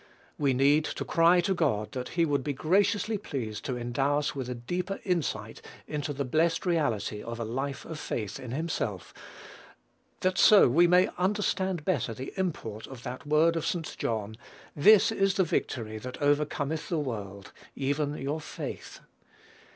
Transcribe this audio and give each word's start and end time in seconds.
We 0.39 0.55
need 0.55 0.83
to 0.85 1.05
cry 1.05 1.41
to 1.41 1.53
God 1.53 1.91
that 1.91 2.09
he 2.17 2.25
would 2.25 2.43
be 2.43 2.53
graciously 2.53 3.19
pleased 3.19 3.63
to 3.65 3.77
endow 3.77 4.17
us 4.17 4.33
with 4.35 4.49
a 4.49 4.55
deeper 4.55 4.99
insight 5.03 5.61
into 5.85 6.11
the 6.11 6.25
blessed 6.25 6.65
reality 6.65 7.21
of 7.21 7.39
a 7.39 7.43
life 7.45 7.85
of 7.85 7.99
faith 7.99 8.39
in 8.39 8.49
himself, 8.49 9.13
that 10.21 10.39
so 10.39 10.67
we 10.67 10.87
may 10.87 11.07
understand 11.19 11.85
better 11.85 12.15
the 12.15 12.33
import 12.35 12.87
of 12.87 13.03
that 13.03 13.27
word 13.27 13.55
of 13.55 13.63
St. 13.63 13.95
John: 13.99 14.37
"This 14.75 15.11
is 15.11 15.35
the 15.35 15.43
victory 15.43 15.99
that 15.99 16.19
overcometh 16.19 16.89
the 16.89 16.97
world, 16.97 17.51
even 17.75 18.17
your 18.17 18.41
faith." 18.41 19.01